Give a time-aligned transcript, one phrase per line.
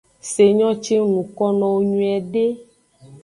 [0.29, 2.45] Se nyo ce ng nuko nowo nyuiede.